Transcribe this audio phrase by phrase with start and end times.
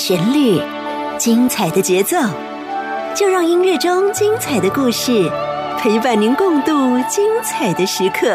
[0.00, 0.58] 旋律，
[1.18, 2.16] 精彩的节奏，
[3.14, 5.30] 就让音乐中精彩的故事
[5.78, 6.72] 陪伴您共度
[7.06, 8.34] 精彩的时刻。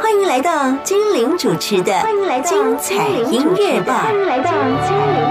[0.00, 1.92] 欢迎来到精灵主持的
[2.42, 4.00] 《精彩音乐吧》。
[4.06, 5.24] 欢迎来到精灵。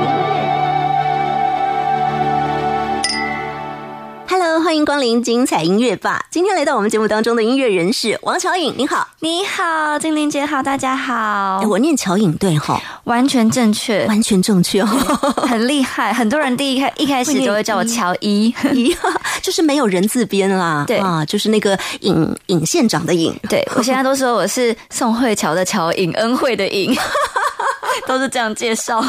[4.30, 6.28] Hello，欢迎光临精彩音乐吧。
[6.32, 11.62] 今天来到我们节目当中的音乐人是王乔颖，你好，你好，精灵姐好，大家好。
[11.70, 14.86] 我念乔颖对哈，完全正确，完全正确哦，
[15.48, 16.14] 很厉害。
[16.14, 18.54] 很多人第一开一开始都会叫我乔伊，
[19.42, 23.34] 就是没有人字边啦，对啊，就是那个尹尹县长的尹。
[23.50, 26.96] 对我现在都说我是宋慧乔的乔，尹恩惠的尹。
[28.06, 29.02] 都是这样介绍。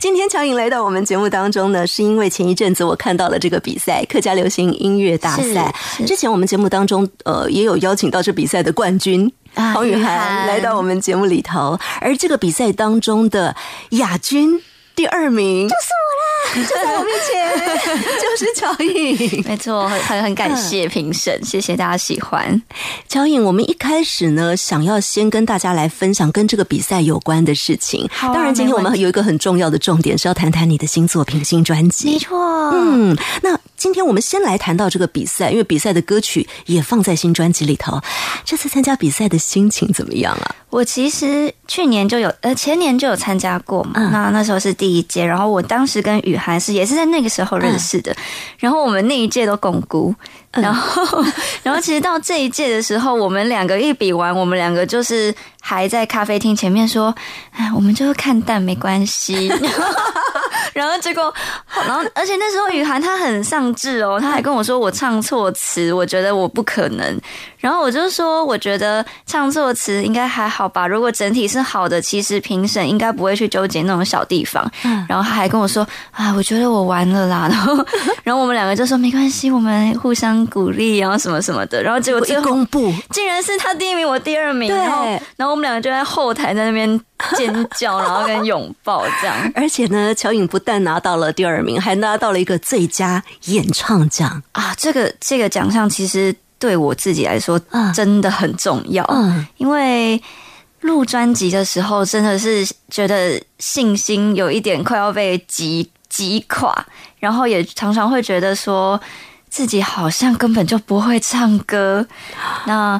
[0.00, 5.72] 今天乔颖来到我们节目当中呢，是因为前一阵子我看到了这个比赛——客家流行音乐大赛。
[6.04, 9.30] 之前我们节目当中，呃，也有邀请到这比赛的冠军
[9.74, 13.56] 黄雨涵来到我们节目里头，而这个比赛当中的
[13.90, 14.62] 亚军。
[14.94, 17.76] 第二名就是我啦，就在我面前，
[18.20, 19.44] 就是乔颖。
[19.46, 22.60] 没错，很很感谢评审，谢谢大家喜欢
[23.08, 23.42] 乔颖。
[23.42, 28.08] 我们一开始呢，想要先跟大家来分享跟这个比赛有关的事情。
[28.20, 32.10] 当然，今天我们有一个很重要的重点是要谈谈你的新作品、新专辑。
[32.10, 32.38] 没错，
[32.72, 38.00] 嗯，那今天我们先来谈到这个比赛，因为比赛的歌曲也放在新专辑里头。
[38.44, 40.54] 这次参加比赛的心情怎么样啊？
[40.70, 43.92] 我其实去年就有，呃，前年就有参加过嘛。
[44.10, 48.14] 那那时候是第一届，然后我当时跟雨涵是也是在那个时候认识的。
[48.58, 50.14] 然后我们那一届都巩固，
[50.52, 51.24] 然后
[51.62, 57.14] 然后其实到这一届的时候，我们两个一比完，我们两个就是还在咖啡厅前面说，
[57.52, 59.50] 哎，我们就会看淡没关系。
[60.76, 61.32] 然后结果，
[61.86, 67.18] 然后而且那时候雨涵她很上智哦，她还跟我说我唱错词，我觉得我不可能。
[67.58, 70.86] 然后我就说，我觉得唱错词应该还好吧。
[70.86, 74.70] 如果整体是好的，其实评审应该不会去纠结那种小地方。
[74.84, 77.48] 嗯然后他还跟我说啊，我觉得我完了啦。
[77.50, 77.74] 然后，
[78.22, 81.82] 然后我们两个就说没关系，我们互相鼓励，然后什么什么的。
[81.82, 84.72] 然后结果一公布，竟然是他第一名，我第二名。
[84.72, 85.04] 然后，
[85.36, 87.00] 然后我们两个就在后台在那边
[87.36, 89.34] 尖叫，然后跟拥抱这样。
[89.56, 94.74] 而且呢，乔颖不但拿到了第二名，还拿到了一个最佳演唱奖啊！
[94.76, 96.36] 这个这个奖项其实。
[96.58, 97.60] 对我自己来说，
[97.94, 99.04] 真的很重要。
[99.10, 100.20] 嗯，因为
[100.80, 106.74] 录专辑的时候，真的是觉得信心有一点快要被击击垮，
[107.18, 108.98] 然后也常常会觉得说
[109.50, 112.06] 自己好像根本就不会唱歌。
[112.64, 112.98] 那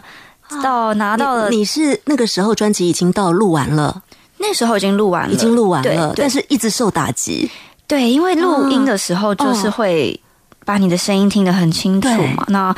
[0.63, 4.03] 到拿到了，你是那个时候专辑已经到录完了，
[4.39, 7.51] 那时候已经录完了，已经录完了，但是一直受打击。
[7.87, 10.19] 对，因为录音的时候就是会
[10.65, 12.45] 把你的声音听得很清楚嘛。
[12.49, 12.75] 那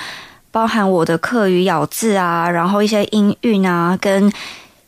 [0.50, 4.30] 包含我的课语咬字啊，然后一些音韵啊，跟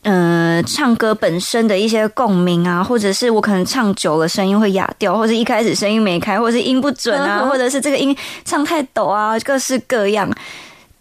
[0.02, 8.14] 呃唱歌本身的一些共鸣啊，或者是我可能唱久了声音会哑掉，或者一开始声音没开，或者是音不准啊，或者是这个音
[8.44, 10.30] 唱太抖啊，各式各样。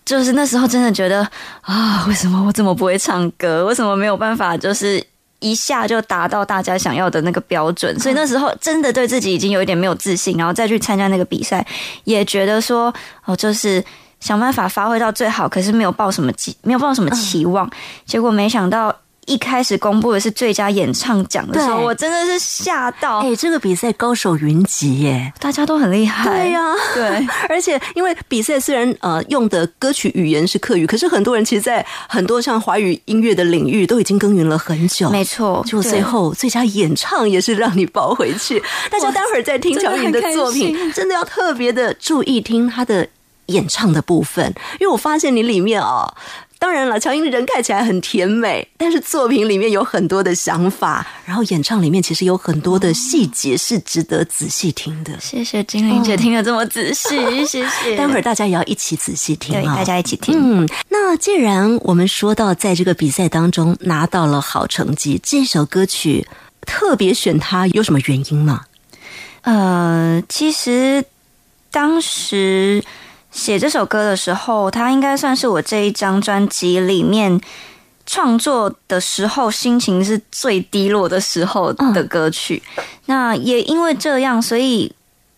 [0.06, 1.28] 就是那时候真的觉得
[1.62, 3.66] 啊，为什么我这么不会唱歌？
[3.66, 5.03] 为什么没有办法就是
[5.39, 8.00] 一下就达到大家想要的那个标准？
[8.00, 11.66] 所以那时候真的对自己已经有一点没有自信，然后再去参加那个比赛，
[12.03, 12.94] 也觉得说
[13.25, 13.83] 哦，就是。
[14.19, 17.72] 想办法发挥到最好，可是没有抱什么期，没有抱什么期望。
[18.05, 18.94] 结果没想到
[19.29, 23.19] 一开始公布的是最佳演唱奖的时候，我真的是吓到。
[23.19, 26.29] 哎，这个比赛高手云集耶，大家都很厉害。
[26.29, 26.62] 对呀，
[26.95, 27.28] 对。
[27.47, 35.12] 而且因为比赛虽然呃用的歌曲语言是客语，可是很多人其实，在很多像华语音乐的领域都已经耕耘了很久。
[35.12, 38.59] 没错，就最后最佳演唱也是让你抱回去。
[38.89, 43.07] 大家待会儿再听乔云的作品，真的要特别的注意听他的。
[43.50, 44.45] 演唱的部分，
[44.79, 46.13] 因为我发现你里面哦，
[46.59, 55.17] 当然了，乔英人看起来很甜美，但是作品里面有很多的想法，然后演唱里面其实有很多的细节是值得仔细听的。
[55.21, 57.95] 谢谢精灵姐听得这么仔细，谢谢。
[57.95, 60.35] 待会儿大家也要一起仔细听对，大家一起听。
[60.38, 66.27] 嗯，那既然我们说到在这个比赛当中拿到了好成绩，这首歌曲
[66.65, 68.65] 特别选它有什么原因吗？
[69.44, 71.05] 呃，其实
[71.71, 72.83] 当时。
[73.39, 77.39] 写这首歌的时候，它应该算是我这一张专辑里面
[78.06, 82.62] 创作的时候心情是最低落的时候的歌曲。
[83.06, 84.94] 那也因为这样，所以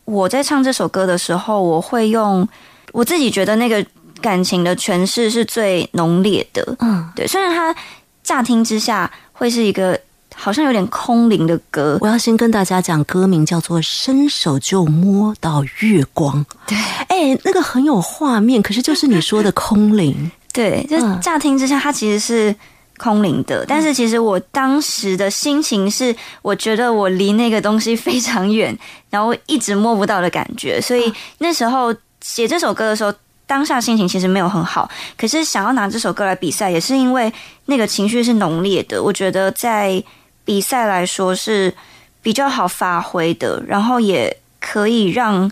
[0.06, 2.48] 我在唱这首歌的时候，我会用
[2.92, 3.86] 我自己觉得那个
[4.20, 6.76] 感情的诠释是最浓烈的。
[6.80, 7.76] 嗯，对，虽然它
[8.24, 10.00] 乍听之下会是一个。
[10.44, 16.44] 好像有点空灵的歌，我要先跟大家讲，歌名叫做《伸手就摸到月光》。
[16.66, 16.76] 对，
[17.10, 20.32] 哎，那个很有画面，可是就是你说的空灵。
[20.52, 22.56] 对，就乍听之下，它其实是
[22.98, 23.64] 空灵的。
[23.68, 28.76] 但是其实我当时的心情是，我觉得我离那个东西非常远，
[29.12, 30.82] 然后一直摸不到的感觉。
[30.82, 33.14] 所以那时候写这首歌的时候，
[33.46, 34.90] 当下心情其实没有很好。
[35.16, 37.32] 可是想要拿这首歌来比赛，也是因为
[37.66, 39.04] 那个情绪是浓烈的。
[39.04, 40.04] 我觉得在
[40.46, 41.74] 比赛来说是
[42.22, 45.52] 比较好发挥的，然后也可以让。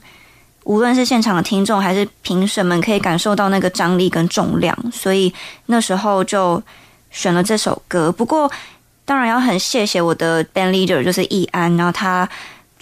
[0.65, 5.33] 无论是现场的听众还是评审们，可以感受到那个张力跟重量，所以
[5.65, 6.61] 那时候就
[7.09, 8.11] 选了这首歌。
[8.11, 8.51] 不过，
[9.03, 12.29] 当然要很谢谢我的 band leader，就是易安，然后他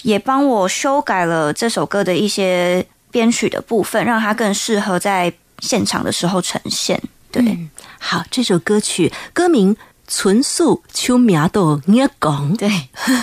[0.02, 7.02] 也帮我修改了这首歌的一些编曲的部分，让它更适合在现场的时候呈现。
[7.32, 7.58] 对，
[8.00, 9.78] 好，这首歌曲歌名。
[10.08, 12.70] 纯素秋苗豆捏拱，对，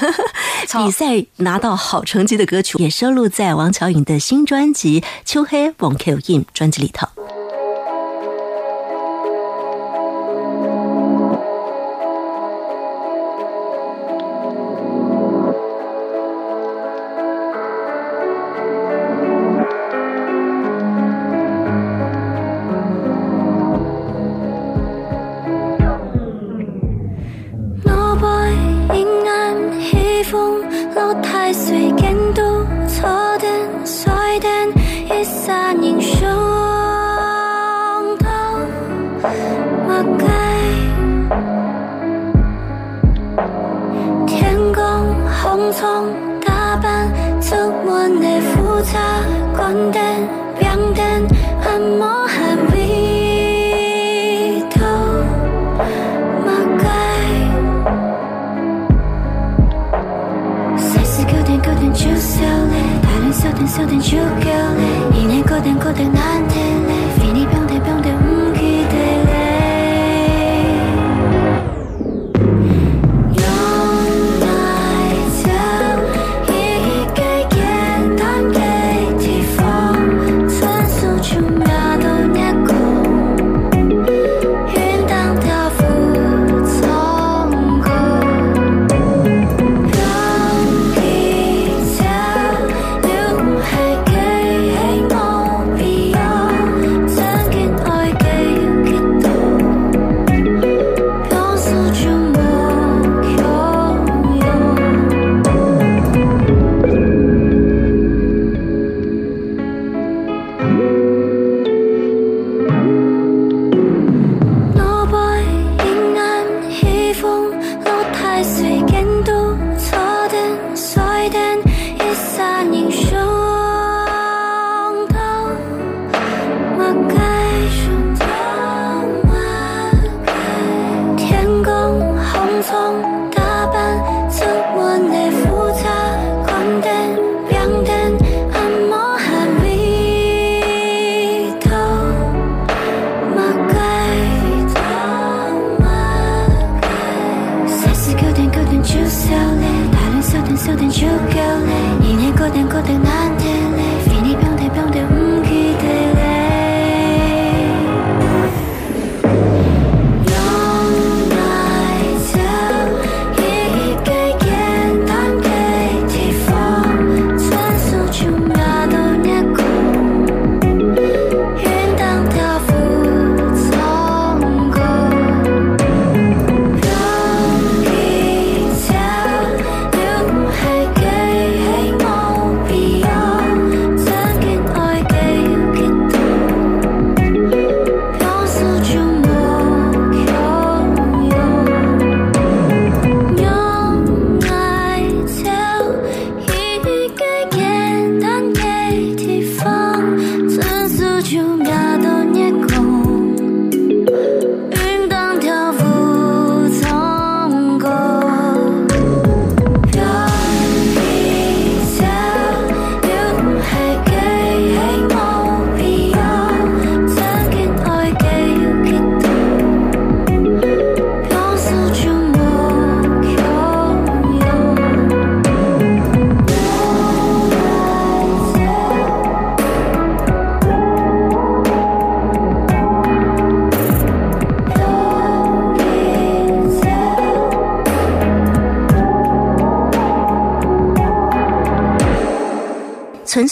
[0.72, 6.20] 比赛拿到好成绩的歌曲也收录在王乔颖的新专辑《秋黑王 Q In》
[6.52, 7.08] 专辑里头。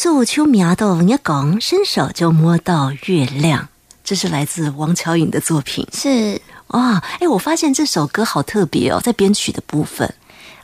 [0.02, 3.68] 素秋苗的人家讲，伸手就摸到月亮，
[4.02, 5.86] 这是来自王乔颖的作品。
[5.92, 10.12] 是哇，哎，我发现这首歌好特别哦，在编曲的部分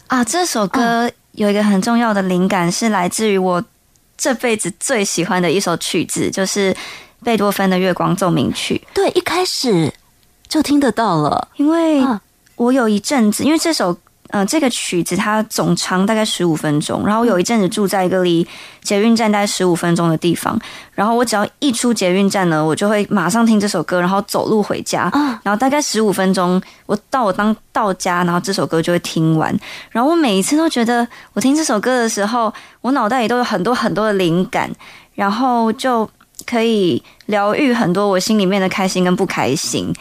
[0.09, 3.65] 啊，这首歌有一个很重要的灵感是来自于我
[4.17, 6.77] 这辈子最喜欢的一首曲子，就是
[7.23, 8.83] 贝多芬的《月光奏鸣曲》。
[8.93, 9.95] 对，一开始
[10.49, 12.05] 就听得到了，因为
[12.57, 13.97] 我有一阵子，因为这首。
[14.31, 18.47] 嗯，这个曲子它总长大概十五分钟，然后有一阵子住在一个离
[18.83, 20.59] 捷运站大概十五分钟的地方，
[20.93, 25.11] 然后我只要一出捷运站呢，我就会马上听这首歌，然后走路回家，
[25.43, 29.59] 然后大概十五分钟，我到我当到家，然后这首歌就会听完，
[29.91, 34.71] 然后我每一次都觉得我听这首歌的时候，我脑袋里都有很多很多的灵感，
[35.15, 36.09] 然后就
[36.45, 39.93] 可以疗愈很多我心里面的开心跟不开心。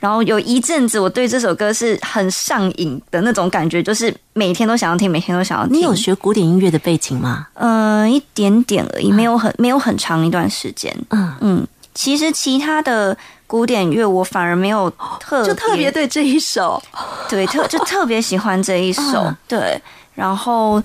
[0.00, 5.76] 然后有一阵子，我对这首歌是很上瘾的那种感觉，就是每天都想要听，每天都想要听。
[5.76, 7.46] 你有学古典音乐的背景吗？
[7.52, 10.90] 嗯，一点点而已，没有很没有很长一段时间。
[11.10, 13.14] 嗯嗯，其实其他的
[13.46, 14.90] 古典乐我反而没有
[15.20, 16.82] 特就特别对这一首，
[17.28, 19.32] 对特就特别喜欢这一首。
[19.46, 19.80] 对，
[20.14, 20.82] 然后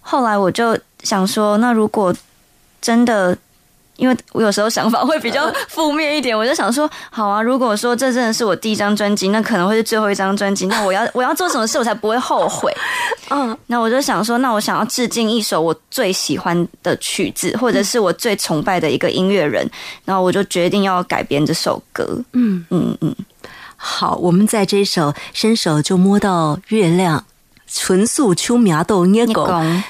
[0.00, 2.14] 后来我就想说，那如果
[2.80, 3.36] 真的。
[3.96, 12.72] 因为我有时候想法会比较负面一点，我就想说，好啊，如果说这真的是我第一张专辑，那可能会是最后一张专辑，那我要 我要做什么事我才不会后悔？
[13.30, 19.68] 嗯，那我就想说，那我想要致敬一首我最喜欢的曲子，或者是我最崇拜的一个音乐人，
[20.04, 22.20] 然后我就决定要改编这首歌。
[22.32, 23.14] 嗯嗯嗯，
[23.76, 27.24] 好，我们在这首伸手就摸到月亮，
[27.66, 29.44] 纯素秋苗豆捏狗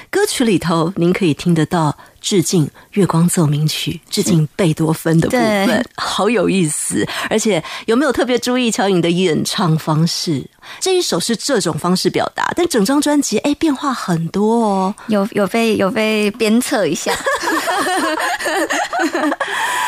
[0.09, 1.97] 歌曲里头，您可以听得到。
[2.25, 7.07] 致敬《月光奏鸣曲》，致敬贝多芬的部分，好有意思。
[7.29, 10.43] 而且有没有特别注意乔颖的演唱方式？
[10.79, 17.13] 这一首是这种方式表达，但整张专辑哎变化很多哦，有有被有被鞭策一下。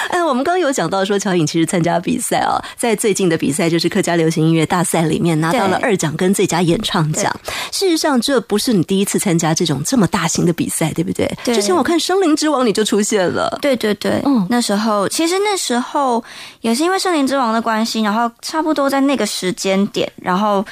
[0.10, 7.36] 哎，我们刚刚有讲到说，乔颖其实参加比赛啊，在最近的比赛就是客家流行音乐大赛里面拿到了二奖跟最佳演唱奖。
[7.72, 11.28] 事实上，这不是你第一次参加这种这么大型的比赛，对不对？
[11.46, 12.26] 之前我看《生灵》。
[12.36, 16.24] 之王你就出现了，对对对，嗯，那时候其实那时候
[16.62, 20.66] 也是因为《圣灵之王》的关系，然后差不多在那个时间点，然后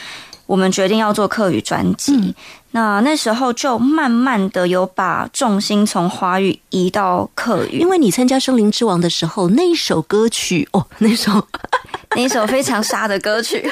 [0.45, 2.35] 我们决定要做客语专辑。
[2.71, 11.47] 那那时候就慢慢的有把重心从华语移到客语，因为你参加《森林之王》的时候，那一首歌曲哦，那首
[12.17, 13.65] 那一首非常沙的歌曲，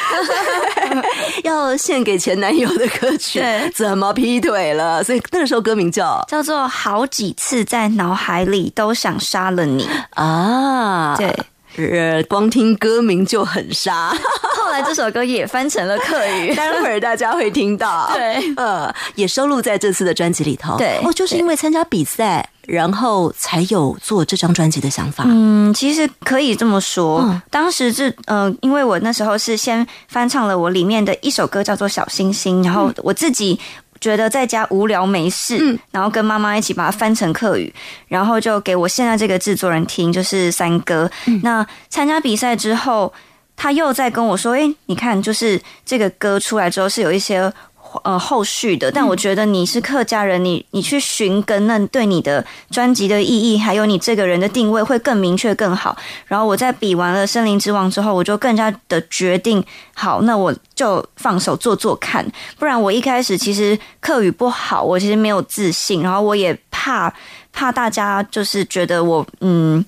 [1.44, 3.44] 要献给前男友的歌曲，
[3.75, 5.03] 怎么劈腿了？
[5.03, 6.24] 所以那个时候歌名叫？
[6.30, 9.86] 叫做好几次在脑海里都想杀了你。
[10.12, 11.38] 啊，对。
[11.77, 14.15] 呃，光听歌名就很杀。
[14.56, 18.10] 后来这首歌也翻成了客语， 待会儿大家会听到。
[18.13, 20.77] 对，呃，也收录在这次的专辑里头。
[20.77, 25.25] 对，哦，就是因为参加比赛，然后才有做这张专辑的想法。
[25.27, 27.42] 嗯，其实可以这么说。
[27.50, 33.60] 当时是呃，因为我那时候是先翻唱了我里面的一首歌，叫做《小星星》，然后我自己。
[34.03, 37.74] 觉得在家无聊没事，然后跟妈妈一起把它翻成客语，
[38.10, 41.10] 然后就给我现在这个制作人听，就是三哥。
[41.41, 43.13] 那参加比赛之后，
[43.55, 47.51] 他又在跟我说：“哎，你看，就是这个歌出来之后是有一些。”
[48.04, 55.96] 呃，后续的，但我觉得你是客家人，你你去寻根，那对你的专辑的意义，还有你这个人的定位会更明确更好。
[56.26, 62.26] 然后我在比完了《森林之王》之后，我就更加的决定，好，那我就放手做做看。
[62.58, 67.14] 不然我一开始其实客语不好，我其实没有自信，然后我也怕
[67.52, 69.84] 怕大家就是觉得我嗯。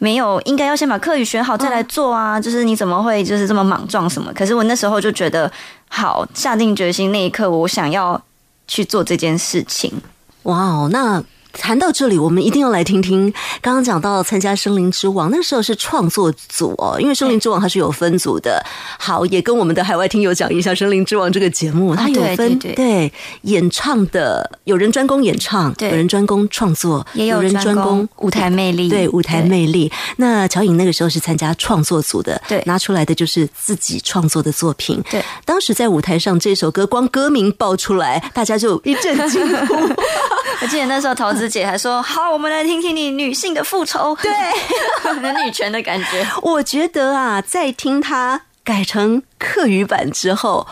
[0.00, 2.38] 没有，应该要先把课语学好再来做啊！
[2.40, 4.32] 就是你怎么会就是这么莽撞什么？
[4.32, 5.50] 可是我那时候就觉得，
[5.88, 8.22] 好，下定决心那一刻，我想要
[8.66, 10.00] 去做这件事情。
[10.44, 11.24] 哇哦，那。
[11.52, 18.64] 谈到这里，我们一定要来听听刚刚讲到参加《森林之王》那时候是创作组哦，因为《森林之王》它是有分组的。
[18.98, 23.12] 好，也跟我们的海外听友讲一下《森林之王》这个节目，它有分对
[23.42, 29.90] 演唱的，有人专攻演唱，有人专攻创作，也有人专攻舞台魅力，对舞台魅力。
[30.16, 35.02] 那乔颖那个时候是参加创作组的，对，拿出来的就是自己创作的作品。
[35.10, 39.74] 对，当时在舞台上这首歌，光歌名爆出来，大家就一阵惊呼。
[40.60, 41.48] 我记得那时候桃子。
[41.48, 44.32] 姐还说好，我们来听听你女性的复仇， 对，
[45.44, 46.26] 女权的感觉。
[46.42, 50.66] 我觉得啊，在听它改成客语版之后，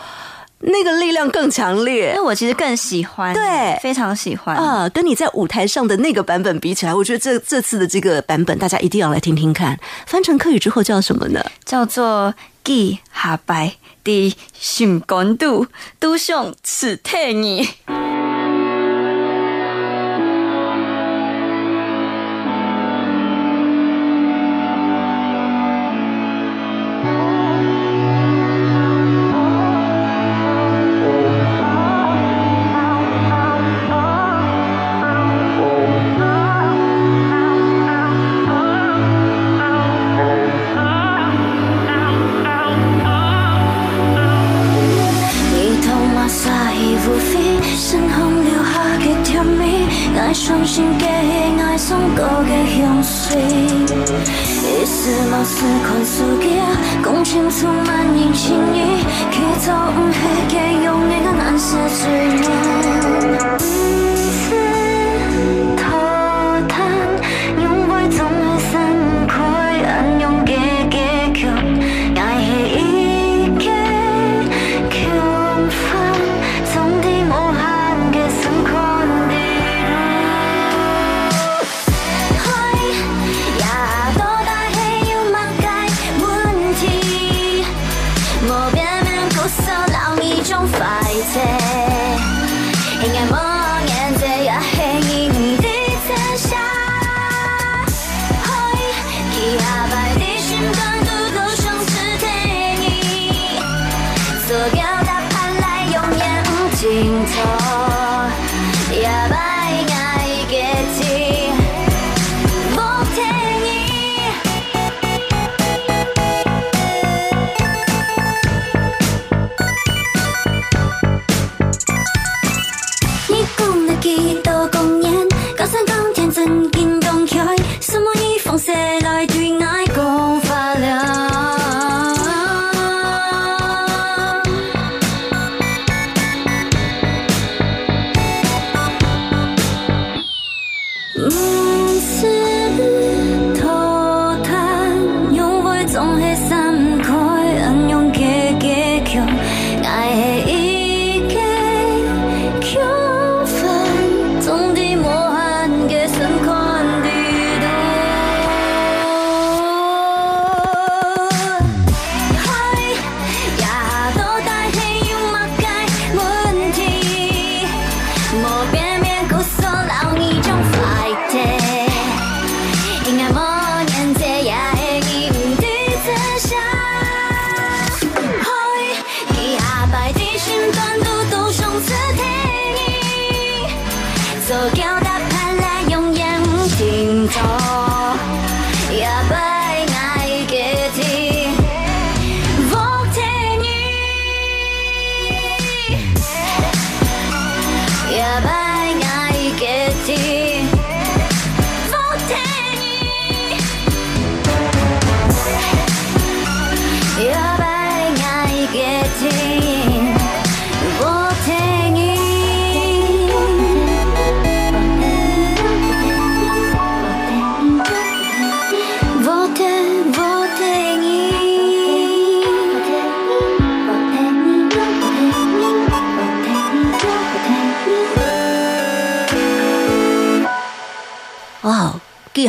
[0.59, 2.09] 那个力量更强烈。
[2.09, 4.87] 因为我其实更喜欢，对，非常喜欢啊。
[4.89, 9.79] 跟你在舞台上的那个版本比起来，我觉得这这次的这个版本，大家一定要来听听看。
[10.05, 11.43] 翻成客语之后叫什么呢？
[11.65, 12.33] 叫做
[12.63, 15.67] “记下白的心感度，
[15.99, 17.67] 都想此替你”。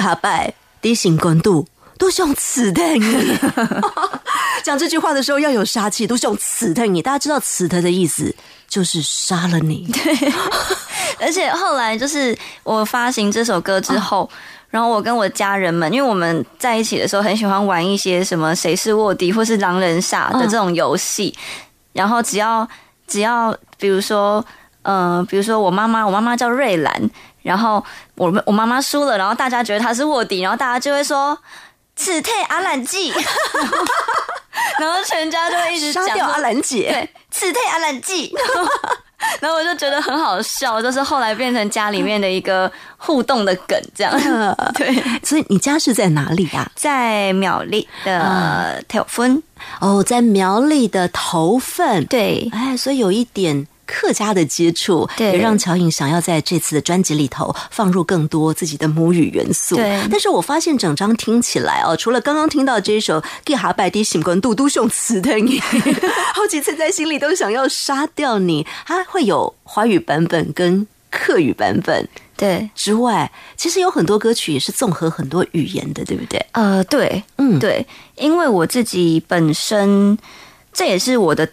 [0.08, 1.66] 地下拜低行关度
[1.98, 3.38] 都是用刺的你。
[4.64, 7.02] 讲这句话的时候要有杀气，都是用刺的你。
[7.02, 8.34] 大家知道刺的的意思
[8.68, 9.86] 就是杀了你。
[9.92, 10.32] 对，
[11.20, 14.28] 而且后来就是我发行这首歌之后，
[14.70, 21.36] 然后我跟我家人们，因为我们在一起的时候很喜欢玩一些什么谁是卧底或是狼人杀的这种游戏，
[21.92, 22.66] 然后只要
[23.06, 24.44] 只要比如说，
[24.82, 27.10] 嗯，比如说我妈妈，我妈妈叫瑞兰。
[27.42, 27.82] 然后
[28.14, 31.38] 我们我妈妈输了，然后大家觉得他是卧底，然后大家就会说
[31.96, 33.12] “此退阿兰记”，
[34.78, 38.34] 然后全家就会一直杀掉阿兰姐，对，“此退阿兰记”，
[39.40, 44.12] 然后我就觉得很好笑，就是后来变成家里面的一个互动的梗，这样。
[44.74, 46.70] 对，所以你家是在哪里啊？
[46.74, 49.42] 在苗栗的头份
[49.80, 53.66] 哦，在苗栗的头份，对，哎，所以有一点。
[53.88, 59.76] 客家的接触，也让乔颖想要在这次的专辑里头放入更多自己的母语元素。
[59.76, 65.58] 对，但是我发现整张听起来哦，除了刚刚听到这一首《给哈拜迪醒关杜都雄词的你》，
[66.36, 68.66] 好几次在心里都想要杀掉你。
[68.86, 76.44] 它会有华语版本跟客语版本，对之外，其实有很多歌曲也是综合很多语言的，对不对？
[76.52, 80.18] 呃，对，嗯，对，因为我自己本身，
[80.74, 81.48] 这也是我的。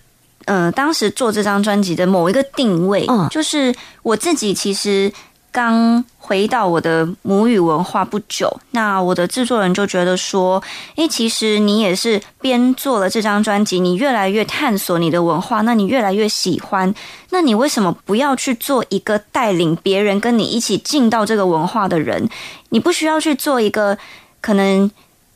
[0.46, 5.12] 呃，当时做这张专辑的某一个定位，嗯，就是我自己其实
[5.52, 10.62] 刚回到我的母语文化不久，那我的制作人就觉得说，
[10.96, 16.94] 诶，其实你也是边做了这张专辑，你越来越探索你的文化，那你越来越喜欢，
[17.30, 22.30] 那你为什么不要去做一个带领别人跟你一起进到这个文化的人？
[22.70, 23.98] 你不需要去做一个
[24.42, 24.92] 可能。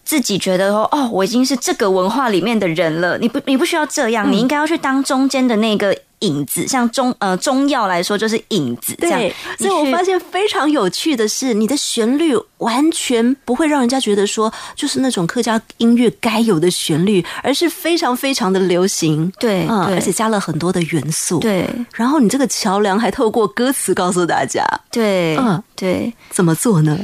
[0.09, 3.15] 自己觉得说哦，我已经是这个文化里面的人了。
[3.19, 8.95] 你不，你不需要这样，你应该要去当中间的那个影子，像中呃中药来说就是影子。
[8.95, 19.31] 对，所以我发现非常有趣的是，你的旋律完全不会让人家觉得说就是那种客家音乐该有的旋律，而是非常非常的流行。
[19.39, 21.39] 对，嗯，而且加了很多的元素。
[21.39, 26.97] 对，然后你这个桥梁还透过歌词告诉大家，对，嗯，对，怎么做呢？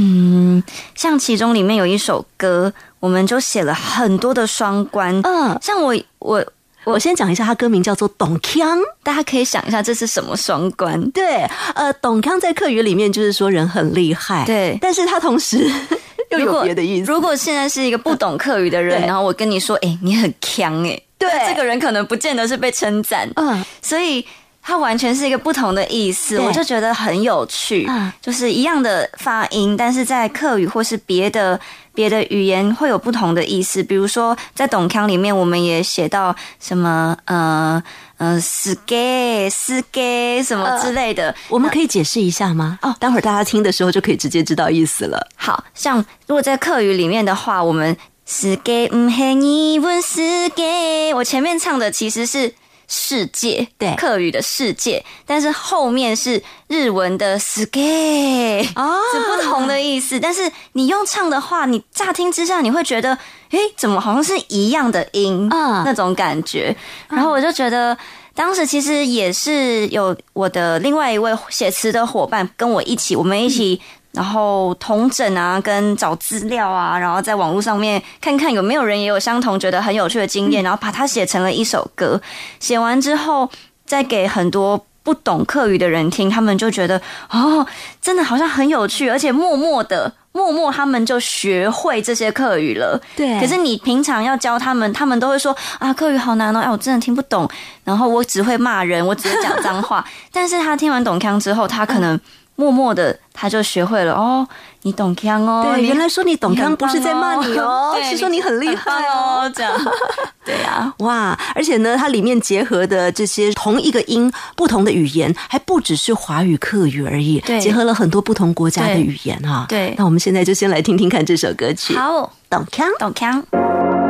[0.00, 0.62] 嗯，
[0.94, 5.20] 像其中里面有一首歌，我们就写了很多的双关。
[5.24, 6.44] 嗯，像我我
[6.84, 11.10] 我先讲一下，他歌名叫做《董康》，大家可以想一下这是什么双关？
[11.10, 15.68] 对，呃，董康在客语里面就是说人很厉害，对，但是他同时
[16.30, 17.10] 又有别的意思。
[17.10, 24.24] 如果现在是一个不懂客语的人，然后我跟你说，哎，你很强，哎，对，这个人可能不见得是被称赞，嗯，所以。
[24.68, 27.88] 它完全是一个不同的意思，我就觉得很有趣。
[28.20, 31.58] 就是一样的发音，但是在客语或是别的
[31.94, 33.82] 别的语言会有不同的意思。
[33.82, 37.82] 比如说在董腔里面，我们也写到什么呃
[38.18, 42.78] 呃死给死给什么之类的，我们可以解释一下吗？
[42.82, 45.26] 哦，待会儿大家听的时候就可以直接知道意思了。
[45.34, 52.52] 好像如果在客语里面的话，我们死给唔黑你问死给，我前面唱的其实是。
[52.88, 60.18] 世界对客语的世界，但是后面是日文的 “ski” 哦，是不同的意思。
[60.18, 63.16] 但是你用唱的话，你乍听之下你会觉得，
[63.50, 65.82] 诶，怎么好像是一样的音啊？
[65.84, 66.74] 那种感觉。
[67.08, 67.96] 然后我就觉得，
[68.34, 73.80] 当时其实也是有我的另外一位写词的伙伴跟我一起，我们一起。
[74.12, 82.20] 然后同整啊，跟找资料啊，然后在网络上面看看有没有人也有相同觉得很有趣的经验，然后把它写成了一首歌。
[82.58, 83.48] 写完之后，
[83.86, 87.64] 再给很多不懂客语的人听，他们就觉得哦，
[88.00, 93.00] 真的好像很有趣，而且默默的，默默他们就学会这些课语了。
[93.14, 93.38] 对。
[93.38, 97.48] 可是你平常要教他们，他们都会说啊，课语好难哦，哎，我真的听不懂。
[97.84, 100.04] 然后我只会骂人，我只会讲脏话。
[100.32, 102.18] 但是他听完懂腔之后，他可能。
[102.58, 104.46] 默默的，他就学会了哦。
[104.82, 109.72] 你懂腔哦，对，原来说你懂腔不是在骂你哦， 是说你很厉害哦，这样。
[110.44, 111.38] 对啊，哇！
[111.54, 119.66] 而且呢，它里面结合的这些同一个音，不同的语言，还不只是华语、客语而已，对，结合了很多不同国家的语言哈。
[119.68, 121.94] 对，那我们现在就先来听听看这首歌曲。
[121.96, 124.07] 好，懂腔，懂腔。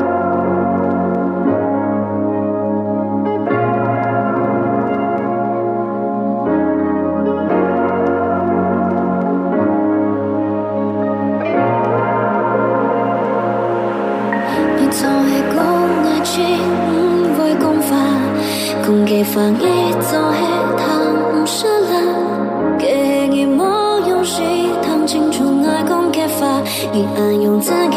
[19.38, 20.38] 给放一走黑
[20.76, 24.44] 糖是了，给你莫用心
[24.82, 26.60] 谈清楚爱共开发，
[26.92, 27.87] 你暗涌在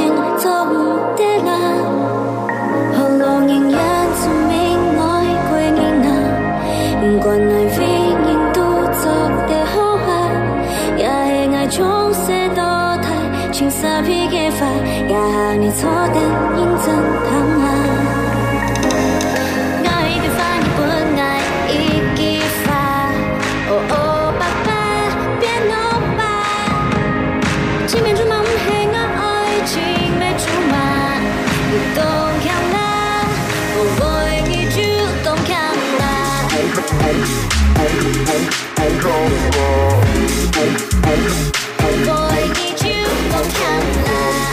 [42.06, 44.52] boy, did you vocabulary?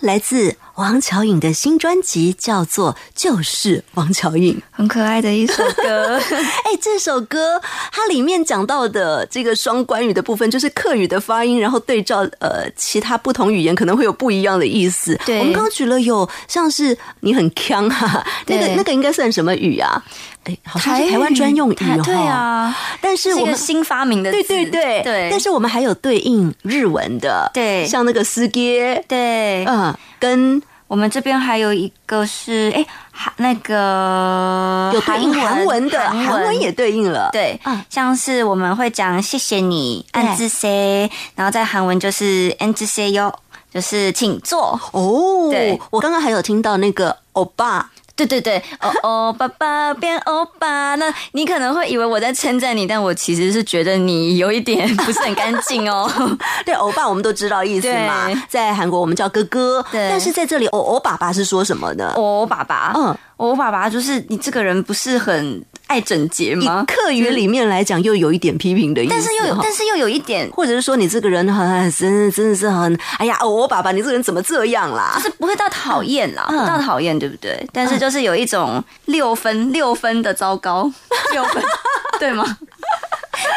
[0.00, 6.16] 来自王乔颖的新专辑叫做《就是王乔颖》，很可爱的一首歌。
[6.62, 7.60] 哎，这首歌
[7.90, 15.18] 它里面讲到的这个双关语的部分，就是客语的发音，然后对照呃其他不同语言可能会有不一样的意思。
[15.26, 20.00] 对，我们刚举了有像是你很强哈，那个那个应该算什么语啊？
[20.44, 21.96] 哎，好像是台湾专用语哈。
[22.04, 25.28] 对啊，但是我们新发明的，对对对对。
[25.28, 30.62] 但是我们还有对应日文的，对，像那个司机，对，嗯，跟。
[30.88, 36.58] 我们这边还有一个是，哎，韩那个有对应韩文的，韩文。
[36.58, 43.32] 也对应了，对，像是我们会讲谢谢你，安之 say，然后在韩文就是安之 say 哟，
[43.72, 44.80] 就是请坐。
[44.92, 45.48] 哦。
[45.50, 47.90] 对，我刚刚还有听到那个欧巴。
[48.18, 56.10] 对对对，哦哦，爸爸变欧巴，那你可能会以为我在称赞你，但我其实是觉得你有一点 不是很干净哦。
[56.66, 62.12] 对，欧巴我们都知道意思嘛，在韩国我们叫哥哥，但是在这里，欧欧爸爸是说什么呢？
[62.16, 65.64] 欧爸爸，嗯，欧爸爸就是你这个人不是很。
[65.88, 66.84] 爱整洁吗？
[66.86, 75.14] 客语里面来讲，又有一点批评的意思，但是又有，但是又有一点，或者是说你这个人很真真的是很，哎呀，我爸爸，你这个人怎么这样啦？
[75.16, 77.66] 就是不会到讨厌啦，不到讨厌，对不对？
[77.72, 80.92] 但是就是有一种六分六分的糟糕，
[81.32, 81.62] 六分，
[82.20, 82.44] 对吗？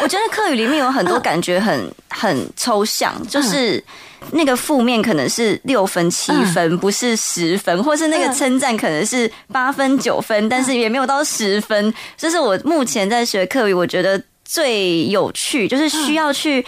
[0.02, 3.82] 我觉得课语里面有很多感觉很很抽象，就是。
[4.30, 11.92] 那个负面可能是六分七分，不是十分，或是那个称赞可能是八分九分，但是也没有到十分。
[12.16, 16.64] 这是我目前在学课语，我觉得最有趣，就是需要去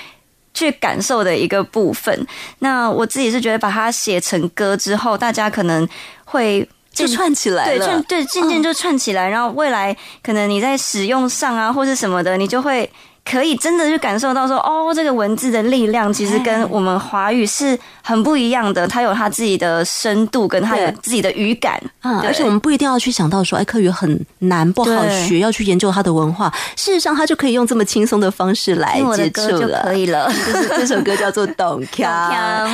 [0.53, 2.27] 去感受的一个部分。
[2.59, 5.89] 那我自己是觉得，把它写成歌之后，大家可能
[6.25, 9.29] 会就串起来了，对，对，渐渐就串起来。
[9.29, 12.91] 然后未来可能你在使用上啊，或是什么的，你就会。
[13.25, 21.83] 可以真的去感受到说，哦，这个文字的力量其实跟我们华语是很不一样的，它有它自己的深度，跟它有自己的语感。
[22.03, 26.53] 嗯，而且我们不一定要去想到说，哎，课语很难不好学，要去研究它的文化。
[26.77, 30.31] 事实上，它就可以用这么轻松的方式来接触了，可以了。
[30.31, 32.07] 就是 这首歌叫做《董强》，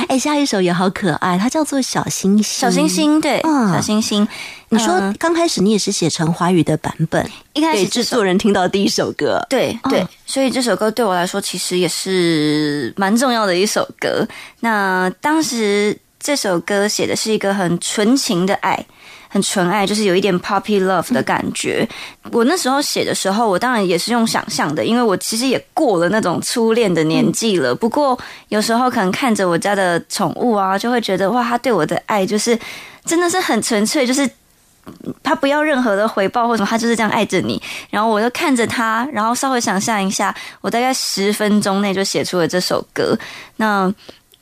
[0.09, 2.43] 哎，下一首也好可爱，它叫做《小星星》。
[2.61, 4.27] 小星星，对，小星星。
[4.73, 14.25] 你说刚开始你也是写成华语的版本，一开始制作人听到第一首歌，对对，所以这首歌对我来说其实也是蛮重要的一首歌。
[14.61, 18.85] 那当时这首歌写的是一个很纯情的爱，
[19.27, 21.85] 很纯爱，就是有一点 puppy love 的感觉。
[22.31, 27.75] 我那时候写的时候，我当然也是用想象的，因为我其实也过了那种初恋的年纪了。
[27.75, 32.57] 不过有时候可能看着我家的宠物啊，就会觉得哇，他对我的爱就是
[33.03, 34.29] 真的是很纯粹，就是。
[35.23, 37.61] 他不要任何的回报或什么，他就是这样爱着你。
[37.89, 43.17] 然后我就看着他，然后稍微想象一下，我大概十分钟内就写出了这首歌。
[43.57, 43.93] 那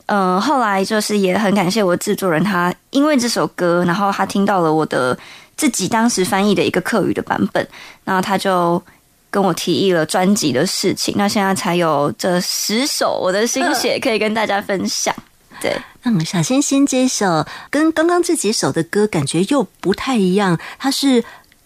[0.08, 5.16] 嗯，后来就是也很感谢我制作人，他因为这首歌，然后他听到了我的
[5.56, 7.68] 自己当时翻译的一个客语的版本，
[8.04, 8.82] 然后他就
[9.30, 11.14] 跟我提议了专辑的事情。
[11.16, 15.14] 那现在才有这十首我的心血可以跟大家分享。
[15.62, 21.24] 对，嗯，小星星这首跟刚刚这几首的歌感觉又不太一样，它是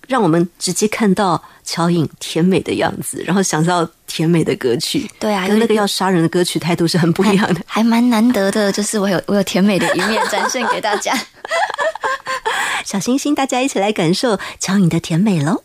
[0.07, 5.09] 让我们直接看到乔颖甜美的样子，然后想到甜美的歌曲。
[5.19, 11.17] 对啊，跟那个要杀人的歌曲态度是很不一样的，还蛮难得的，就是我有我有甜美的一面展现给大家。
[12.83, 15.63] 小星星，大家一起来感受乔颖的甜美喽。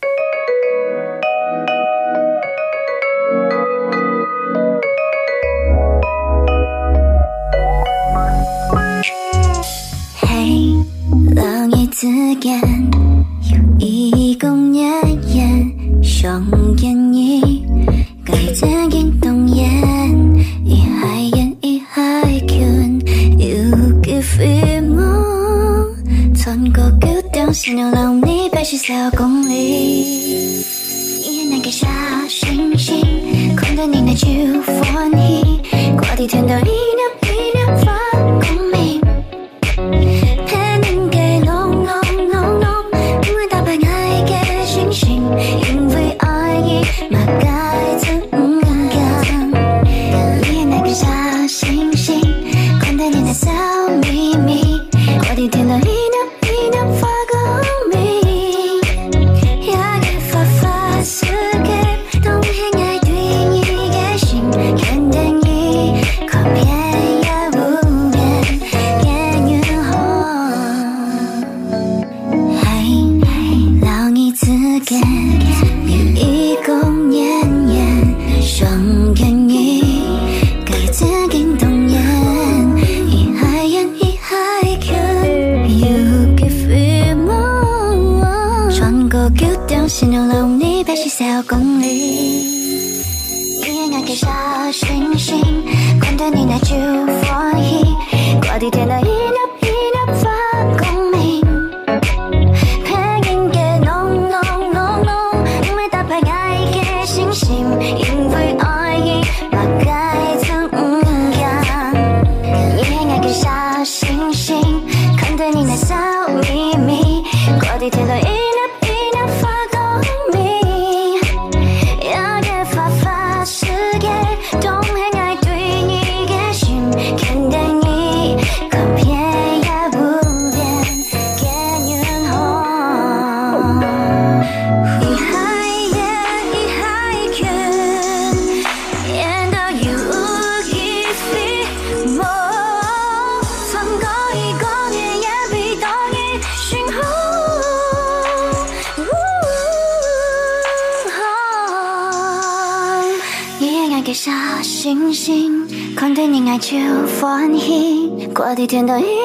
[158.69, 159.18] 天的一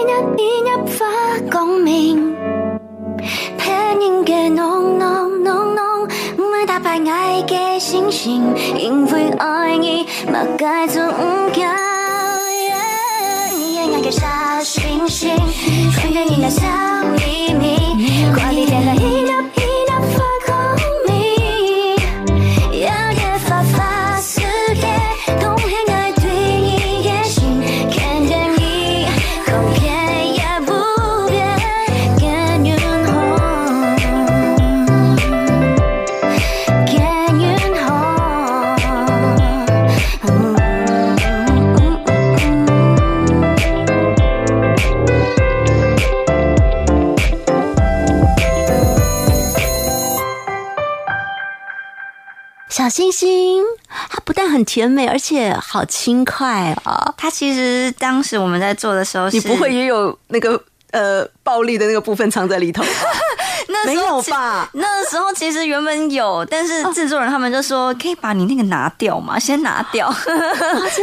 [54.74, 57.14] 甜美，而且好轻快啊！
[57.16, 60.60] 它其实当时我们在做的时候，你不会也有那个
[60.90, 62.84] 呃暴力的那个部分藏在里头
[63.70, 64.68] 那时候其有吧？
[64.74, 70.12] 那时候其实原本有，但是制作人他们就说可以把你那个拿掉嘛，先拿掉，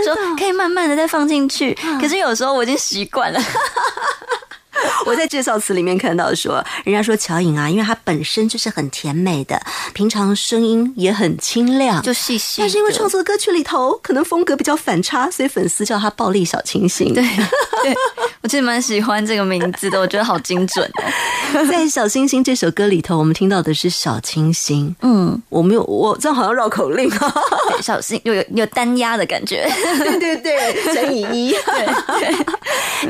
[0.04, 1.72] 说可以慢慢的再放进去。
[2.00, 3.40] 可是有时候我已经习惯了，
[5.06, 9.60] 我在介绍词里面看到说，人家说乔颖啊，因为她本身就是很甜美的，
[9.94, 12.60] 平常声音也很清亮，就细细。
[12.60, 17.12] 但是因为创作歌曲里头可能风格比较反差，所以粉丝叫她暴力小清新。
[17.14, 17.22] 对
[17.82, 17.94] 对，
[18.42, 21.64] 我其实蛮喜欢这个名字的，我觉得好精准哦。
[21.70, 24.94] 在《小星星》这首歌里头，我们听到的是小清新。
[25.02, 27.34] 嗯，我没有，我这样好像绕口令啊！
[27.82, 29.68] 小心有有有单压的感觉。
[29.98, 31.54] 对 对对，乘以一。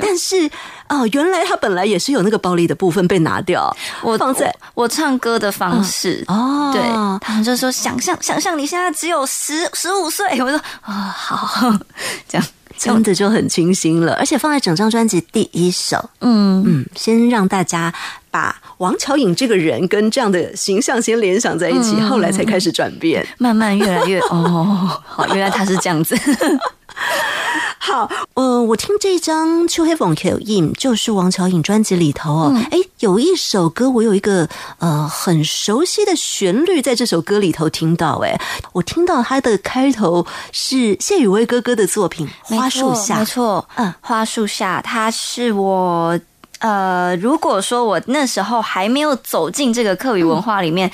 [0.00, 0.48] 但是
[0.90, 6.70] 哦，原来他本来也是有那个暴力的部分被拿掉，我放在我唱歌的方式哦。
[6.74, 6.82] 对
[7.20, 11.72] 他们就说想象想象你现在只有十十五岁，我说啊、好，
[12.28, 16.50] 这样真的就很清新了，而且放在整张专辑第一首，嗯。
[16.66, 17.92] 嗯，先让大家
[18.30, 23.26] 把王乔颖这个人跟这样的形象先联想在一起，后来才开始转变。
[23.38, 26.14] 慢慢越来越哦，好，原来他是这样子。
[27.82, 34.48] 好，呃，我听这张《秋黑风 Q 印》就是王乔颖专辑里头哦，哎、有一首歌，我有一个
[34.78, 38.38] 呃很熟悉的旋律，在这首歌里头听到，哎，
[38.72, 46.18] 我听到它的开头是谢宇威哥哥的作品《花树下没》，错，嗯花树下，它是我
[46.60, 50.90] 呃，如果说我那时候还没有走进这个客语文化里面。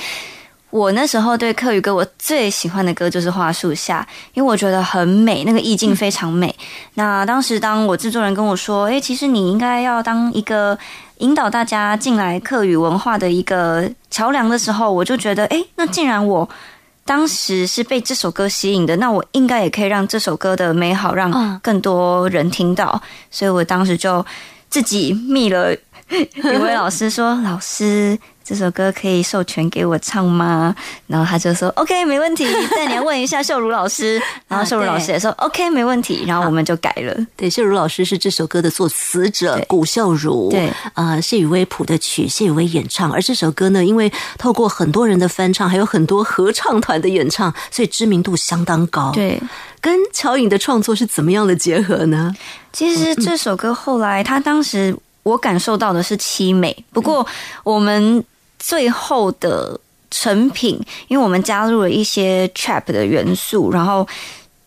[0.77, 6.55] 我那时候对客语歌，我最喜欢的歌就是《花树下》，因为我觉得很美，那个意境非常美。
[6.95, 10.79] 那当时当我制作人跟我说：“诶，其实你应该要当一个
[11.19, 16.47] 引导大家进来客语文化的一个桥梁的时候，我就觉得，诶，那既然我
[17.07, 23.01] 当时是被这首歌吸引的，那我应该也可以让这首歌的美好让嗯更多人听到。
[23.31, 24.25] 所以我当时就
[24.69, 25.75] 自己密了
[26.37, 30.75] 一位老师说：“老师，这首歌可以授权给我唱吗？”
[31.09, 32.47] 然后他就说：“OK，没问题。
[32.77, 34.23] ”但你要问一下秀如老师。
[34.47, 37.27] 然后秀如老师也说：“OK，没问题。”然后我们就改了。
[37.37, 40.49] 对，秀如老师是这首歌的作词者，古秀如。
[40.49, 43.13] 对，呃，谢雨薇谱的曲，谢雨薇演唱。
[43.13, 49.43] 而这首歌呢，因为透过很多人的翻唱，还有很多合唱团的演唱，所以知名度相当高。，对，
[49.81, 52.33] 跟乔颖的创作是怎么样的结合呢？
[52.73, 54.95] 其实这首歌后来，他当时
[55.27, 57.27] 我感受到的是凄美，不过
[57.65, 58.25] 我们
[58.59, 59.79] 最后的
[60.11, 64.07] 成品，因为我们加入了一些 trap 的元素，然后。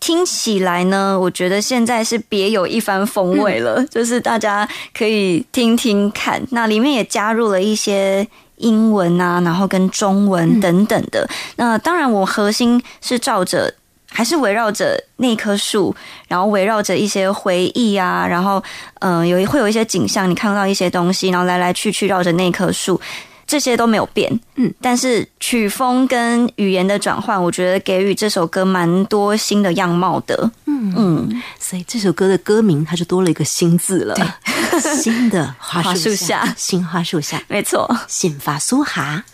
[0.02, 6.42] 听起来呢，我觉得现在是别有一番风味了，就是大家可以听听看。
[6.52, 11.28] 那里面也加入了一些英文啊，然后跟中文等等的。
[11.56, 13.74] 那当然，我核心是照着，
[14.10, 15.94] 还是围绕着那棵树，
[16.28, 18.62] 然后围绕着一些回忆啊，然后
[18.98, 23.00] 嗯，有会有一些景象，你看到一些东西，然后来来去去绕着那棵树。
[23.46, 30.94] 这些都没有变，嗯，但是曲风跟语言的转换，我觉得给予这首歌蛮多新的样貌的，嗯。
[30.96, 34.14] 嗯，所以这首歌的歌名它就多了一个“新”字了，
[35.02, 39.24] 新的花树下，新花树下，没错，新发苏哈。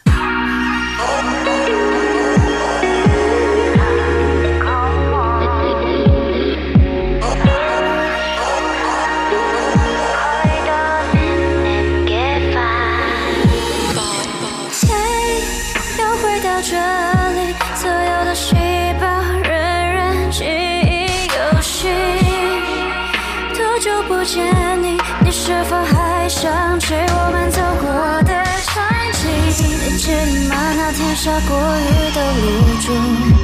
[26.46, 27.90] 想起我们走过
[28.22, 28.30] 的
[28.66, 29.26] 场景，
[29.66, 30.54] 你记得吗？
[30.76, 32.44] 那天下过雨的路
[32.86, 32.94] 中，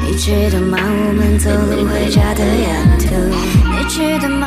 [0.06, 0.78] 你记得吗？
[0.78, 3.10] 我们走路回家的沿途，
[3.72, 4.46] 你记得吗？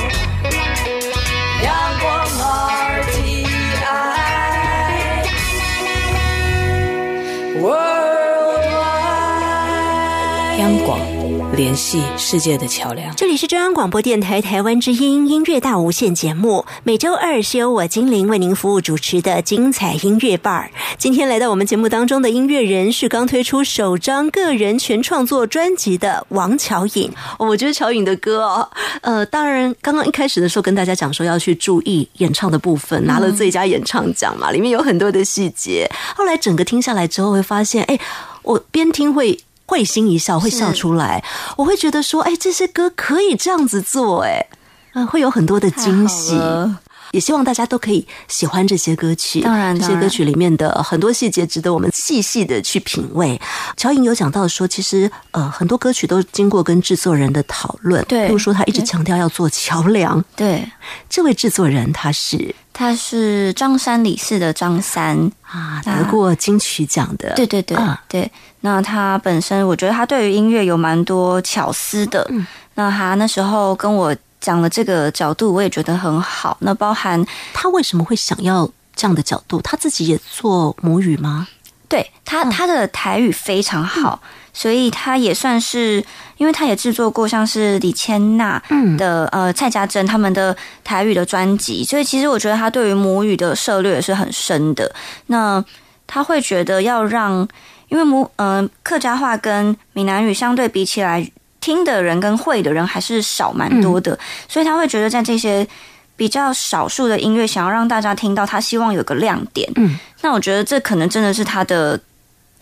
[7.61, 8.01] RTI。
[10.59, 11.20] 央广
[11.55, 13.13] 联系世界的桥梁。
[13.15, 20.69] 这里是中央广播电台台湾之音音乐大无限节目，每周二是由我精灵为您服务主持的精彩音乐吧。
[20.97, 27.11] 今天来到我们节目当中的音乐人是刚推出首张个人全创作专辑的王乔颖。
[27.37, 28.69] 我觉得乔颖的歌哦，
[29.01, 35.89] 呃，当然刚刚一开始的时候跟大家讲说要去注意演唱的部分，拿了最佳演唱奖嘛，里面有很多的细节。
[36.15, 37.99] 后来整个听下来之后，会发现，哎，
[38.43, 39.37] 我边听会。
[39.71, 41.23] 会心一笑，会笑出来。
[41.55, 44.45] 我会觉得说，哎，这些歌可以这样子做，哎，
[44.95, 46.37] 嗯，会有很多的惊喜。
[47.11, 49.41] 也希望大家都可以喜欢这些歌曲。
[49.41, 53.39] 当然，这些歌曲里面的很多细节值得我们细细的去品味。
[53.77, 58.03] 乔颖有讲到说，其实呃，很多歌曲都经过跟制作人的讨论。
[58.05, 60.23] 对，比如说他一直强调要做桥梁。
[60.35, 60.67] 对，
[61.09, 67.33] 这位制作人他是他是张三李四的张三啊，得过金曲奖的。
[67.35, 68.31] 对对对对。
[68.61, 72.25] 那他本身，我觉得他对于音乐有蛮多巧思的。
[72.29, 72.45] 嗯，
[72.75, 74.15] 那他那时候跟我。
[74.41, 76.57] 讲了这个角度，我也觉得很好。
[76.59, 77.23] 那包含
[77.53, 79.61] 他为什么会想要这样的角度？
[79.61, 81.47] 他自己也做母语吗？
[81.87, 84.21] 对他，他的台语非常好，
[84.53, 86.03] 所以他也算是，
[86.37, 88.61] 因为他也制作过像是李千娜
[88.97, 94.89] 的呃蔡家珍他们的台语的专辑，所以其实我觉得他对于母语的涉略也是很深的。
[95.27, 95.63] 那
[96.07, 97.47] 他会觉得要让，
[97.89, 101.29] 因为母嗯客家话跟闽南语相对比起来。
[101.61, 104.17] 听的人跟会的人还是少蛮多的，
[104.49, 105.65] 所以他会觉得在这些
[106.17, 109.71] 比较少数的音乐，想要让大家听到，他希望有个亮点。
[109.75, 111.97] 嗯，那我觉得这可能真的是他的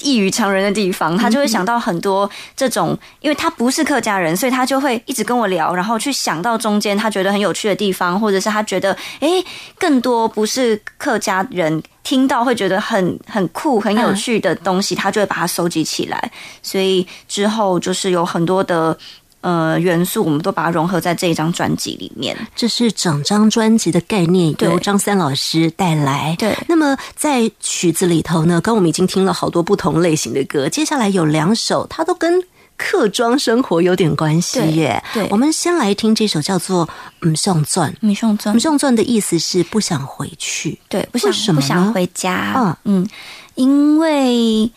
[0.02, 9.44] 异于常人的地方，他就会想到很多这种，因为他不是客家人，所以他就会一直跟我聊，然后去想到中间他觉得很有趣的地方，或者是他觉得诶
[9.78, 16.32] 更多不是客家人听到会觉得很很酷、很有趣的东西，他就会把它收集起来。
[16.62, 18.98] 所以之后就是有很多的
[19.42, 22.36] 呃元素，我们都把它融合在这一张专辑里面。
[22.56, 26.36] 这是整张专辑的概念，由张三老师带来。
[26.38, 32.44] 对那么在曲子里头呢，刚我们已经听了好多不同类型的歌，接下来有两首，它都跟
[32.76, 35.04] 客庄生活有点关系耶。
[35.14, 36.88] 对我们先来听这首叫做
[37.22, 37.92] 《嗯上钻》。
[38.00, 40.80] 米宋尊嗯上钻的意思是不想回去。
[40.88, 42.54] 对，不想什么不想回家。
[42.56, 43.10] 嗯嗯
[43.56, 44.72] 因为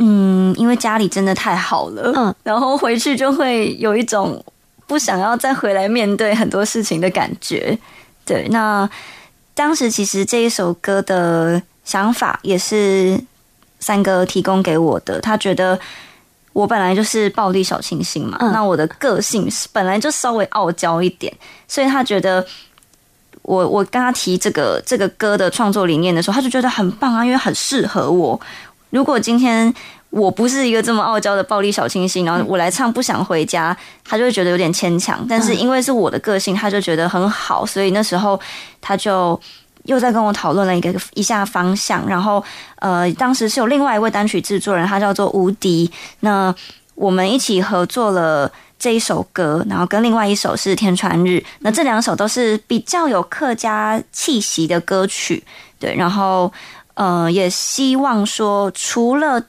[0.00, 4.44] 嗯，因为家里真的太好了，嗯，然后回去就会有一种
[4.86, 7.78] 不想要再回来面对很多事情的感觉。
[8.24, 8.88] 对，那
[9.54, 13.20] 当时其实这一首歌的想法也是
[13.78, 15.78] 三哥提供给我的，他觉得。
[16.52, 21.32] 我本来就是暴力小清新嘛，嗯那我的个性是本来就稍微傲娇一点，
[21.68, 22.44] 所以他觉得
[23.42, 28.38] 我我跟他提这个这个歌的创作理念的时候，他就觉得很棒啊，因为很适合我。
[28.90, 29.72] 如果今天
[30.10, 35.24] 我不是一个这么傲娇的暴力小清新，然后我来唱不想回家，他就会觉得有点牵强。
[35.28, 38.38] 但是因为是我的个性，他就觉得很好，所以那时候
[38.80, 39.40] 他就
[39.84, 42.06] 又在跟我讨论了一个一下方向。
[42.06, 42.42] 然后
[42.76, 45.90] 呃，当时是有另外一位单曲制作人，他叫做无敌。
[46.20, 46.54] 那
[46.94, 48.50] 我们一起合作了。
[48.82, 55.44] 这一首歌，然后跟另外一首是《天川日》，那这两首都是比较有客家气息的歌曲，
[55.78, 56.50] 对，然后
[57.00, 59.42] 呃，也希望说，除了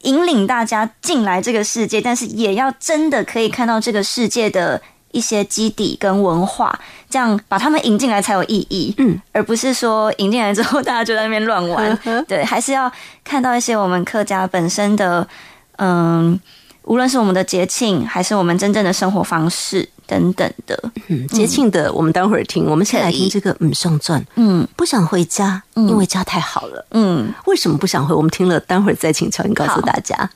[0.00, 4.82] 引领大家进来这个世界，但是也要真的可以看到这个世界的
[5.12, 6.76] 一些基底跟文化，
[7.08, 11.96] 这样把他们引进来才有意义，嗯，而不是说引进来之后大家就在那边乱玩，
[12.26, 12.90] 对，还是要
[13.22, 15.28] 看到一些我们客家本身的，
[15.76, 16.40] 嗯。
[16.86, 24.20] 无论是我们的节庆，还是我们真正的生活方式等等的，嗯，节庆的我们待会儿听，我们先来听这个《嗯上钻》。
[24.36, 26.86] 嗯不想回家，因为家太好了。
[26.90, 28.14] 嗯，为什么不想回？
[28.14, 30.30] 我们听了，待会儿再请乔英告诉大家。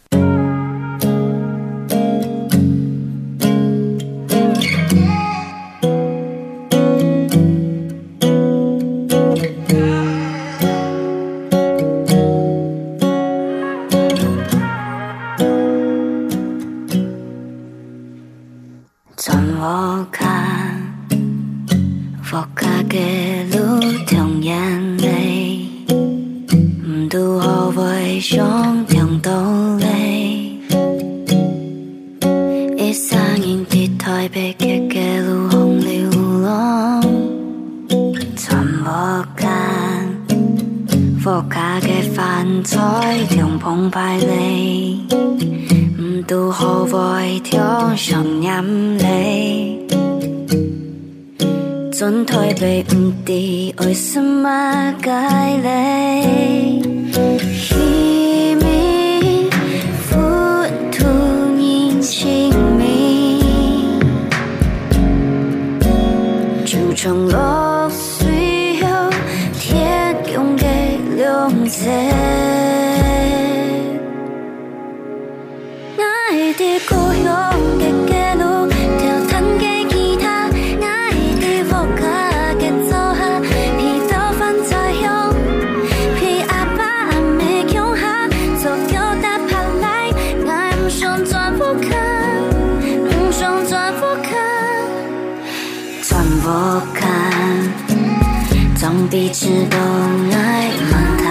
[98.81, 101.23] 將彼此都愛問題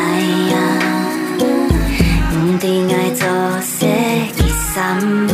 [0.52, 0.56] 呀。
[2.32, 3.26] 唔定愛做
[3.62, 3.88] 些
[4.38, 4.40] 嘅
[4.72, 4.78] 什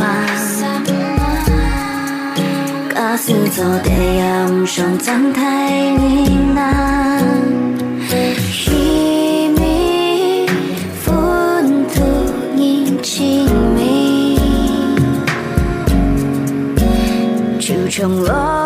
[2.94, 7.46] 假使做地也唔想真太你難。
[17.98, 18.65] 一米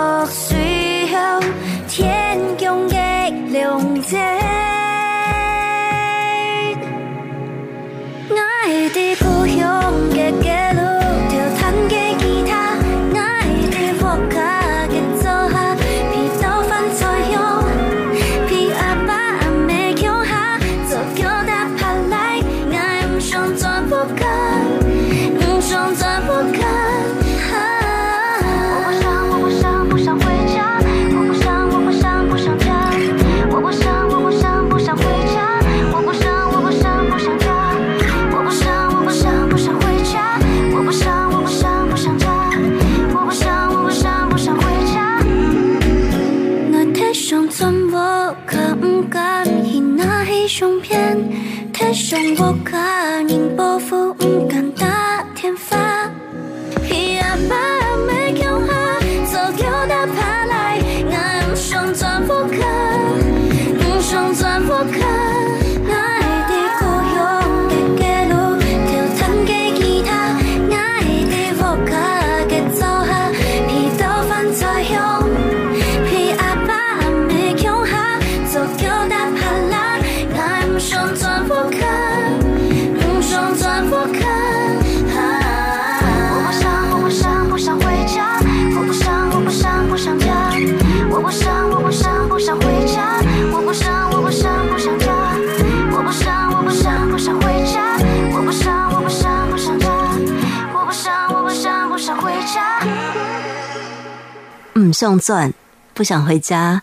[105.00, 105.54] 唔想转，
[105.94, 106.82] 不想回家。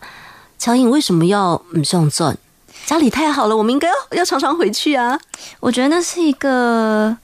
[0.58, 2.36] 乔颖为什么要唔想转？
[2.84, 5.16] 家里太好了，我们应该要要常常回去啊。
[5.60, 7.16] 我觉得那是一个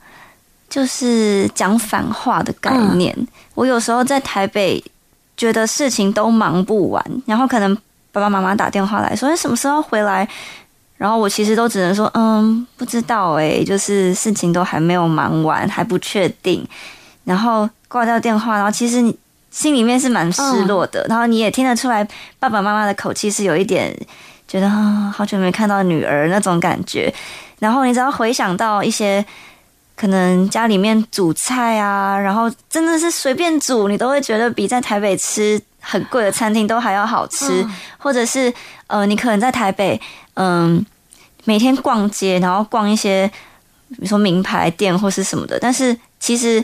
[0.69, 3.13] 就是讲反话的概念。
[3.55, 4.81] 我有时候在台北，
[5.35, 7.75] 觉得事情都忙不完，然后可能
[8.13, 10.25] 爸爸妈妈打电话来说：“哎，什么时候回来？”
[10.95, 16.65] 然后我其实都只能说：“嗯，不知道诶、就是事情都还没有忙完，还不确定。”
[17.25, 19.17] 然后挂掉电话，然后其实你
[19.55, 22.05] 心里面是蛮失落的，然后你也听得出来
[22.39, 23.95] 爸爸妈妈的口气是有一点
[24.49, 27.11] 觉得啊，好久没看到女儿那种感觉。
[27.59, 29.25] 然后你只要回想到一些
[29.95, 37.65] 可能家里面煮菜啊，然后真的是随便煮，你都会觉得比在台北吃很贵的餐厅都还要好吃，
[37.97, 38.53] 或者是
[38.87, 39.99] 呃，你可能在台北，
[40.33, 40.85] 嗯、
[41.45, 43.25] 每天逛街，然后逛一些
[43.91, 46.61] 比如说名牌店或是什么的，但是其实。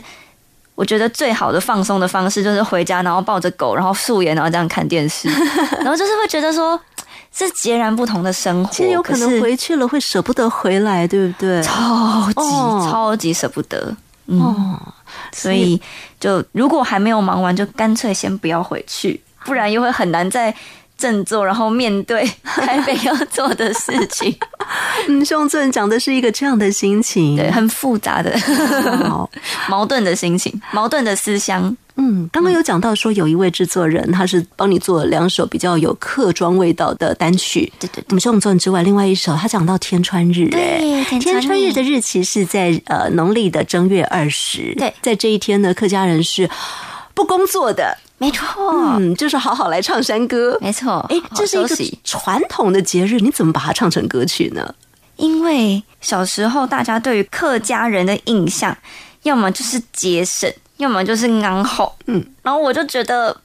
[0.74, 5.28] 我觉得最好的放松的方式就是回家，然后抱着狗，然后素颜，然后这样看电视，
[5.80, 6.78] 然后就是会觉得说
[7.32, 8.72] 是截然不同的生活。
[8.72, 11.62] 其实有可能回去了会舍不得回来，对不对？
[11.62, 13.94] 超级、哦超级舍不得，
[14.26, 14.80] 嗯，哦，
[15.32, 15.80] 所以
[16.18, 20.54] 就如果还没有忙完，就干脆先不要回去，不然又会很难再
[21.02, 24.32] 振作，然后面对 台北要做的事情，
[25.08, 28.38] 嗯，兄正讲的是一个这样的心情，对，很复杂的
[29.08, 29.28] 好。
[29.68, 31.76] 矛盾的心情，矛盾的思乡。
[31.96, 37.70] 嗯，刚刚有讲到说有一位制作人，他是帮你做了两首比较有客庄味道的单曲。
[37.78, 44.74] 对对我们兄正之外，另外一首他讲到天川日，哎对天川日天川日的日期是在呃农历的正月二十。
[44.78, 46.48] 对在这一天呢，客家人是
[47.14, 48.46] 不工作的，没错，
[49.00, 50.56] 嗯，就是好好来唱山歌。
[50.60, 51.04] 没错。
[51.08, 54.72] 哎，这是一个传统的节日，你怎么把它唱成歌曲呢？
[55.16, 58.76] 因为小时候大家对于客家人的印象，
[59.24, 63.36] 要么就是节省，要么就是安好，嗯，然后我就觉得，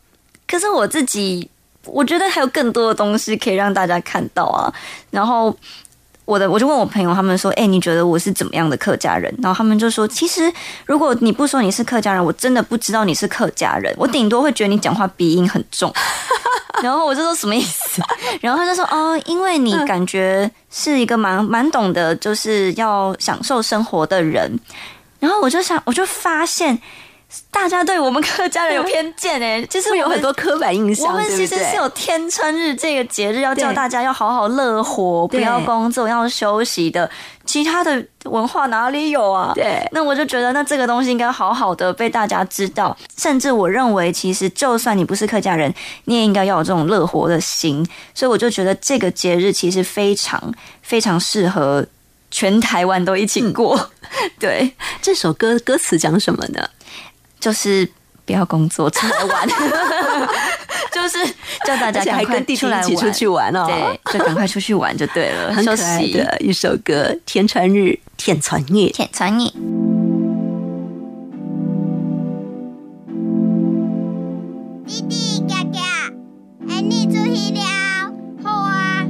[0.47, 1.49] 可是我自己，
[1.86, 4.71] 我觉得还有更多的东西可以让大家看到啊。
[5.09, 5.55] 然后
[6.28, 10.51] 我的，我就问我朋友，他们说：“哎、你觉得我是怎么样的客家人？”然后他们就说：“其实
[10.86, 15.91] 如果你不说你是客家人，我真的不知道你是客家人，我顶多会觉得你讲话鼻音很重。
[16.84, 18.01] ”然后我就说什么意思？
[18.41, 24.59] 然后他就说哦，因为你感觉是一个蛮蛮懂得，就是要享受生活的人。
[25.21, 26.78] 然后我就想，我就发现
[27.51, 37.09] 大家对我们客家人有偏见哎，就是会有很多刻板印象，我们其实是有天春日这个节日，要叫大家要好好乐活，不要工作，要休息的。
[37.45, 39.51] 其他的文化哪里有啊？
[39.55, 42.95] 对那我就觉得，那这个东西应该好好的被大家知道。
[43.17, 45.73] 甚至我认为，其实就算你不是客家人，
[46.05, 47.88] 你也应该要有这种乐活的心。
[48.13, 51.86] 所以我就觉得这个节日其实非常非常适合
[52.32, 53.91] 全台湾都一起过。
[54.39, 56.69] 对，这首歌歌词讲什么呢？
[57.40, 57.88] 就是
[58.26, 59.48] 不要工作，出来玩，
[60.92, 61.18] 就是
[61.66, 66.14] 叫大家赶快出来一起出去玩哦，对，就赶快出去玩就对了，休 很可爱息。
[66.14, 68.90] 的一首歌《天川日天传夜》。
[68.94, 69.54] 天传你，
[74.88, 75.80] 弟弟哥哥，
[76.70, 77.62] 哎，你出去了？
[78.44, 79.06] 好啊。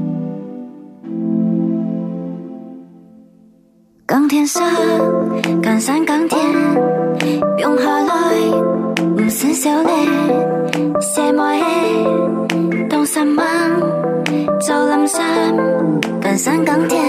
[16.47, 17.03] 港山港田。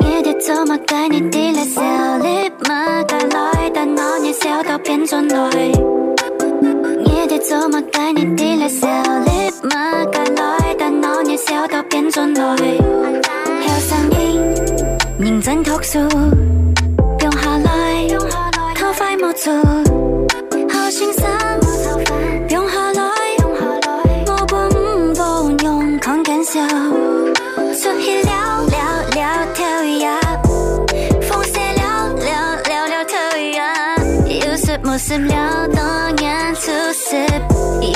[0.00, 1.80] 你的做乜計你啲嚟笑
[2.18, 5.72] 你乜計來，但我你笑到變轉來。
[6.98, 8.86] 你的做乜計你啲嚟笑
[9.24, 12.42] 你乜計來，但我你笑到變轉來。
[13.62, 14.18] 有聲音。
[15.18, 16.00] 認真讀書，
[17.22, 18.08] 用下來，
[18.74, 19.54] 偷快冇做，
[20.68, 21.24] 好先生，
[35.10, 35.36] 十秒
[35.74, 37.16] 当年初十，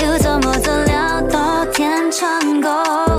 [0.05, 3.14] 又怎么走了多天穿过？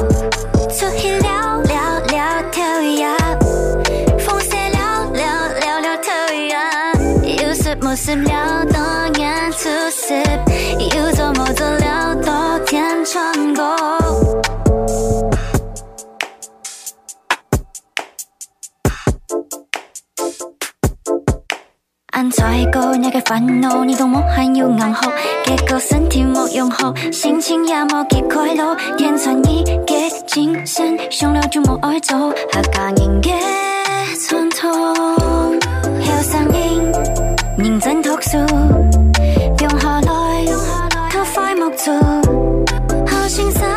[23.25, 25.11] 烦恼，你都莫还有暗号，
[25.43, 33.33] 结果身体莫用好，心情也莫极快乐，天穿衣嘅精神，想了就莫爱做，客家人嘅
[34.27, 36.91] 传统，有声音
[37.57, 38.37] 认真读书，
[39.59, 40.45] 用下来
[41.09, 41.93] 他快木做，
[43.07, 43.25] 好。
[43.27, 43.74] 先生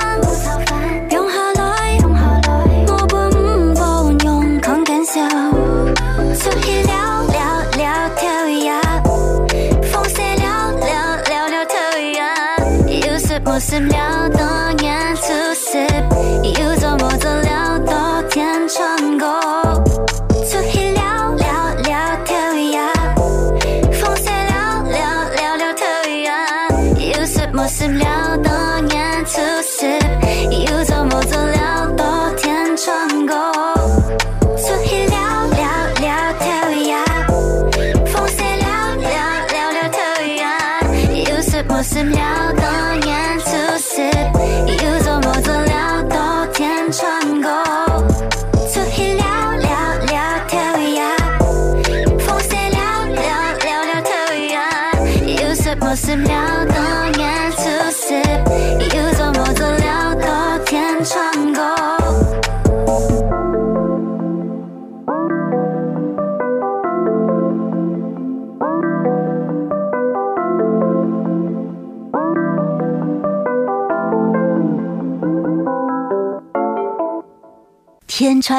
[14.28, 15.22] 是聊当年初
[15.54, 15.78] 十，
[16.60, 17.37] 又怎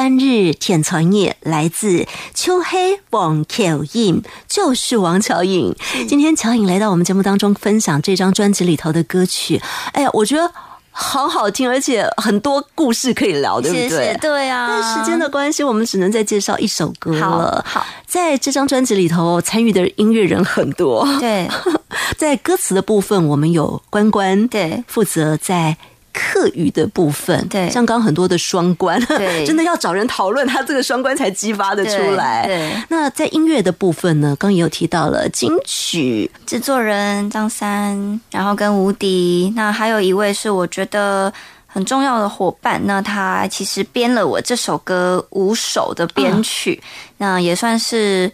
[0.00, 5.76] 穿日，天穿夜，来自秋黑王乔颖，就是王乔颖。
[6.08, 9.60] 今天乔颖来到我们节目当中，分享这张专辑里头的歌曲。
[9.92, 10.50] 哎呀，我觉得
[10.90, 13.88] 好好听，而且很多故事可以聊，对不对？
[13.90, 14.68] 谢谢，对啊。
[14.70, 17.62] 但时间的关系，我们只能再介绍一首歌了。
[17.68, 21.06] 好，在这张专辑里头，参与的音乐人很多。
[21.18, 21.46] 对，
[22.16, 25.76] 在歌词的部分，我们有关关，对，负责在。
[26.12, 32.46] 客语的部分，对，像刚很多的双关，对， 真的要找人讨论，他这个双关才激发的出来。
[32.46, 41.32] 对，那在音乐的部分呢，刚也有提到了金曲制作人张三，然后跟吴迪，那还有一位是我觉得
[41.66, 46.86] 很重要的伙伴，那他其实编了我这首歌五首的编曲，嗯、
[47.18, 48.30] 那也算是。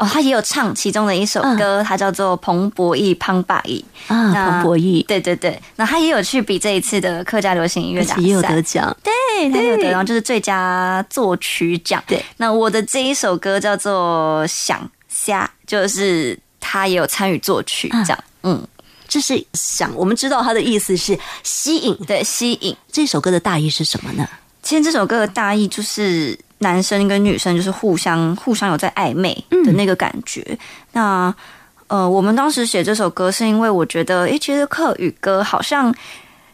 [0.00, 3.84] 哦，他也有唱其中的一首歌，嗯、叫做《彭博义胖爸义》
[4.14, 12.02] 啊，彭博义，对对对，那他也有去比这一次的客家流行音乐大赛，也有得奖，对，他有得奖，就是最佳作曲奖。
[12.06, 18.66] 对，那我的这一首歌叫做《想虾》，就是他也有参与作曲，这样，嗯，
[19.06, 22.74] 就是想，我们知道他的意思是吸引，对，吸引。
[22.90, 24.26] 这首歌的大意是什么呢？
[24.62, 26.38] 其实这首歌的大意就是。
[26.60, 29.34] 男生跟女生就是互相互相有在暧昧
[29.64, 30.40] 的那个感觉。
[30.50, 30.58] 嗯、
[30.92, 31.34] 那
[31.88, 35.92] 呃，我们当时写这首歌是因为我觉得，诶，觉得客语歌好像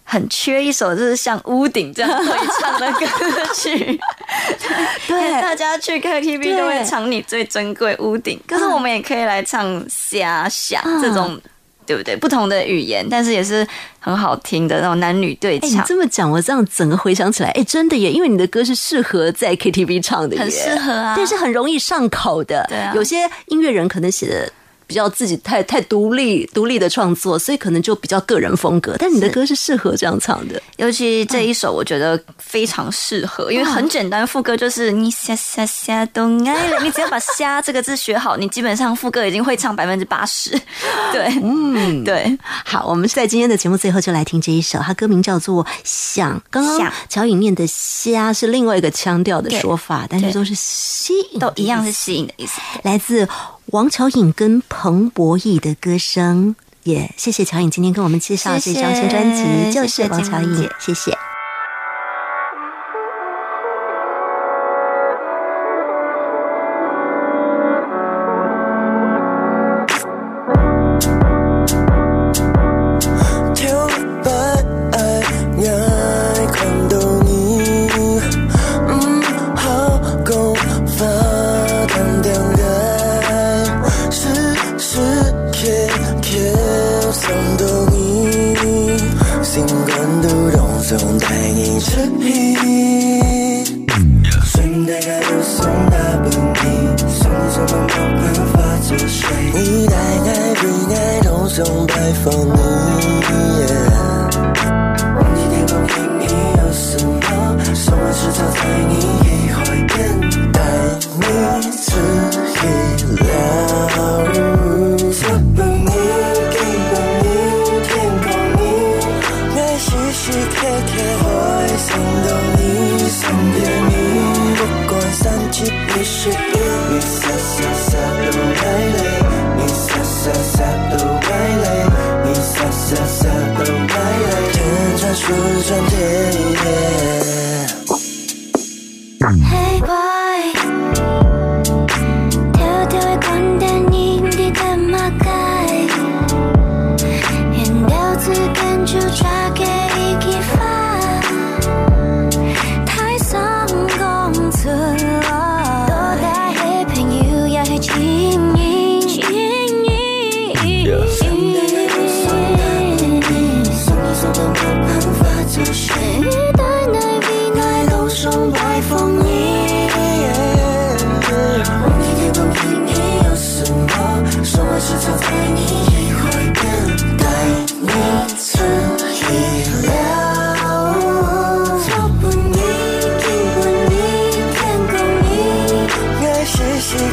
[0.03, 3.07] 很缺一首就是像屋顶这样会唱的歌
[3.55, 4.01] 曲。
[5.07, 11.39] 对，大家去 KTV 都会唱你最珍贵屋顶，可是我们也可以来唱虾虾这种。
[11.87, 12.17] 对不对？
[12.17, 13.67] 不同的语言，但是也是
[13.99, 15.71] 很好听的那种男女对唱。
[15.71, 18.11] 哎，你这么讲，我这样整个回想起来，哎，真的耶！
[18.11, 22.67] 因为你的歌是适合在 KTV 唱的耶，很适合啊，但是很容易上口的。
[22.69, 23.17] 对啊，有些
[23.47, 24.51] 音乐人可能写的
[24.87, 28.97] 比较自己太太独立、独立的创作，所以可能就比较个人风格。
[28.99, 40.51] 但你的歌是适合这样唱的，尤其这一首，我觉得非常适合，因为很简单，副歌就是你虾虾虾都爱了，你只要把“虾”这个字学好，你基本上副歌已经会唱百分之八十。
[41.13, 42.39] 对，嗯，对。
[42.65, 46.39] 好，我们在今天的节目最后就来听这一首，它歌名叫做《想》。
[46.51, 52.61] 刚刚乔颖念的“虾”是另外一个腔调的说法，但是都是吸引，都一样是吸引的意思。
[52.83, 53.27] 来自
[53.73, 56.55] 王乔颖跟彭博义的歌声，
[56.85, 61.13] 也谢谢乔颖今天跟我们介绍这张新专辑，就是王乔颖，谢谢。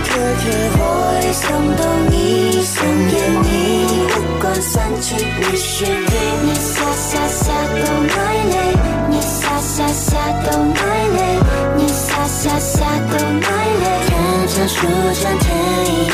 [0.05, 0.43] 可是
[0.75, 0.81] 我
[1.23, 1.43] 也想
[1.77, 2.13] 逗你，
[2.61, 2.75] 想
[3.09, 3.47] 给你。
[4.13, 7.41] 不管算计，你是对你下下下
[7.73, 7.81] 都
[8.15, 8.17] 爱
[8.51, 8.55] 泪，
[9.09, 11.19] 你下下下都爱泪，
[11.77, 13.47] 你下下下都爱
[13.81, 13.85] 累。
[14.07, 14.11] 天
[14.47, 14.75] 长树
[15.21, 15.45] 长天
[15.85, 16.11] 一夜。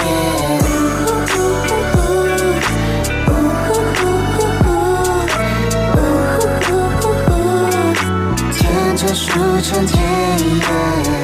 [9.12, 9.32] 树
[9.62, 9.98] 成天
[10.40, 11.19] 一叶。